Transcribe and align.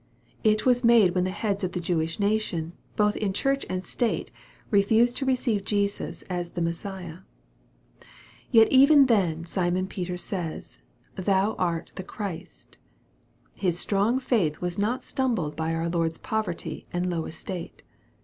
It 0.43 0.65
was 0.65 0.83
made 0.83 1.13
when 1.13 1.25
the 1.25 1.29
heads 1.29 1.63
MAKE, 1.63 1.73
CHAP. 1.73 1.83
VIII. 1.83 1.93
165 1.93 1.99
of 1.99 2.17
the 2.17 2.33
Jewish 2.33 2.33
nation, 2.53 2.73
both 2.95 3.15
in 3.17 3.33
church 3.33 3.65
and 3.69 3.85
state, 3.85 4.31
refused 4.71 5.15
to 5.17 5.25
receive 5.27 5.63
Jesus 5.63 6.23
as 6.23 6.49
the 6.49 6.61
Messiah. 6.61 7.17
Yet 8.49 8.67
even 8.71 9.05
then 9.05 9.45
Simon 9.45 9.85
Peter 9.85 10.17
says," 10.17 10.79
Thou 11.15 11.53
art 11.59 11.91
the 11.97 12.03
Christ." 12.03 12.79
His 13.59 13.77
strong 13.77 14.17
faith 14.19 14.59
was 14.59 14.79
not 14.79 15.05
stumbled 15.05 15.55
by 15.55 15.71
our 15.75 15.87
Lord's 15.87 16.17
poverty 16.17 16.87
and 16.91 17.07
low 17.07 17.25
estate. 17.27 17.83